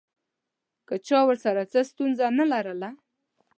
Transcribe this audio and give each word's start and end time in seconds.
که 0.87 0.95
چا 1.07 1.19
ورسره 1.27 1.63
څه 1.71 1.79
ستونزه 1.89 2.25
نه 2.39 2.45
لرله. 2.51 2.89